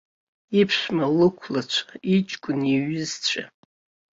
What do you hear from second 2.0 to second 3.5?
иҷкәын иҩызцәа.